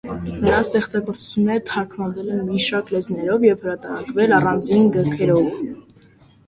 [0.43, 5.63] Նրա ստեղծագործությունները թարգմանվել են մի շարք լեզուներով և հրատարակվել առանձին գքերով։